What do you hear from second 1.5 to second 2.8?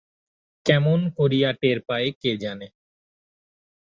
টের পায় কে জানে!